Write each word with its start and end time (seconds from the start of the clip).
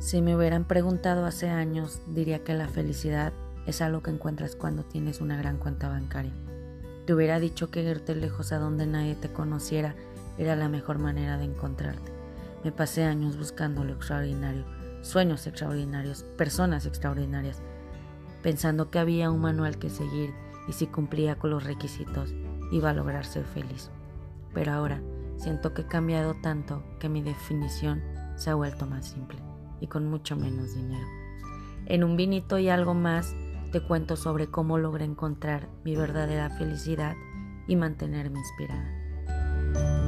Si 0.00 0.22
me 0.22 0.34
hubieran 0.34 0.64
preguntado 0.64 1.26
hace 1.26 1.50
años, 1.50 2.00
diría 2.06 2.42
que 2.42 2.54
la 2.54 2.68
felicidad 2.68 3.34
es 3.66 3.82
algo 3.82 4.02
que 4.02 4.10
encuentras 4.10 4.56
cuando 4.56 4.82
tienes 4.82 5.20
una 5.20 5.36
gran 5.36 5.58
cuenta 5.58 5.90
bancaria. 5.90 6.32
Te 7.04 7.12
hubiera 7.12 7.38
dicho 7.38 7.70
que 7.70 7.82
irte 7.82 8.14
lejos 8.14 8.50
a 8.52 8.58
donde 8.58 8.86
nadie 8.86 9.14
te 9.14 9.30
conociera 9.30 9.94
era 10.38 10.56
la 10.56 10.70
mejor 10.70 10.98
manera 10.98 11.36
de 11.36 11.44
encontrarte. 11.44 12.12
Me 12.64 12.72
pasé 12.72 13.04
años 13.04 13.36
buscando 13.36 13.84
lo 13.84 13.92
extraordinario, 13.92 14.64
sueños 15.02 15.46
extraordinarios, 15.46 16.22
personas 16.38 16.86
extraordinarias, 16.86 17.60
pensando 18.42 18.90
que 18.90 19.00
había 19.00 19.30
un 19.30 19.42
manual 19.42 19.78
que 19.78 19.90
seguir 19.90 20.32
y 20.66 20.72
si 20.72 20.86
cumplía 20.86 21.36
con 21.36 21.50
los 21.50 21.64
requisitos 21.64 22.32
iba 22.72 22.88
a 22.88 22.94
lograr 22.94 23.26
ser 23.26 23.44
feliz. 23.44 23.90
Pero 24.54 24.72
ahora 24.72 25.02
siento 25.36 25.74
que 25.74 25.82
he 25.82 25.86
cambiado 25.86 26.36
tanto 26.42 26.82
que 26.98 27.10
mi 27.10 27.20
definición 27.20 28.02
se 28.36 28.48
ha 28.48 28.54
vuelto 28.54 28.86
más 28.86 29.06
simple 29.06 29.49
y 29.80 29.86
con 29.86 30.08
mucho 30.08 30.36
menos 30.36 30.74
dinero. 30.74 31.06
En 31.86 32.04
un 32.04 32.16
vinito 32.16 32.58
y 32.58 32.68
algo 32.68 32.94
más 32.94 33.34
te 33.72 33.80
cuento 33.80 34.16
sobre 34.16 34.48
cómo 34.48 34.78
logré 34.78 35.04
encontrar 35.04 35.68
mi 35.84 35.96
verdadera 35.96 36.50
felicidad 36.50 37.14
y 37.66 37.76
mantenerme 37.76 38.38
inspirada. 38.38 39.99